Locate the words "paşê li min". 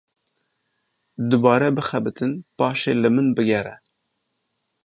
2.57-3.27